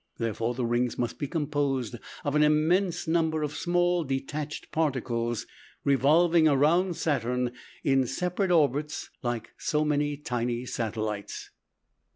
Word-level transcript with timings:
Therefore, 0.17 0.55
the 0.55 0.65
rings 0.65 0.97
must 0.97 1.19
be 1.19 1.27
composed 1.27 1.97
of 2.23 2.33
an 2.33 2.41
immense 2.41 3.07
number 3.07 3.43
of 3.43 3.53
small 3.55 4.03
detached 4.03 4.71
particles, 4.71 5.45
revolving 5.83 6.47
around 6.47 6.95
Saturn 6.95 7.51
in 7.83 8.07
separate 8.07 8.49
orbits, 8.49 9.11
like 9.21 9.51
so 9.59 9.85
many 9.85 10.17
tiny 10.17 10.65
satellites. 10.65 11.51